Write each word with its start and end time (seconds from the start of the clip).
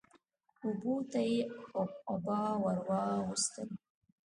اوبو 0.65 0.93
ته 1.11 1.19
يې 1.31 1.39
عبا 2.13 2.41
ور 2.61 2.77
واغوستل 2.87 3.69